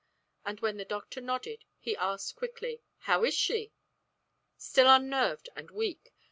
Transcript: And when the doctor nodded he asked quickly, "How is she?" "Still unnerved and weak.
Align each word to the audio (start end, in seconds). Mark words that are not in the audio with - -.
And 0.43 0.59
when 0.61 0.77
the 0.77 0.83
doctor 0.83 1.21
nodded 1.21 1.63
he 1.77 1.95
asked 1.95 2.35
quickly, 2.35 2.81
"How 3.01 3.23
is 3.23 3.35
she?" 3.35 3.71
"Still 4.57 4.89
unnerved 4.91 5.49
and 5.55 5.69
weak. 5.69 6.15